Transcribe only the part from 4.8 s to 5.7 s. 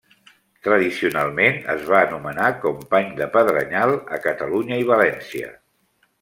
i València.